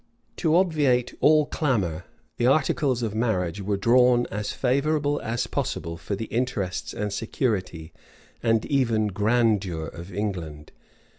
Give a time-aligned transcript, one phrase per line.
[0.37, 2.05] To obviate all clamor,
[2.37, 7.93] the articles of marriage were drawn as favorable as possible for the interests and security,
[8.41, 10.71] and even grandeur of England.